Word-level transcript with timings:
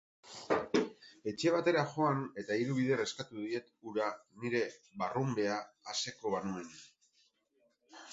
Etxe 1.31 1.51
batera 1.55 1.81
joan 1.91 2.23
eta 2.43 2.57
hiru 2.61 2.77
bider 2.77 3.03
eskatu 3.03 3.37
diet 3.43 3.69
ura 3.91 4.07
nire 4.45 4.63
barrunbea 5.03 5.59
aseko 5.95 6.33
banuen. 6.37 6.73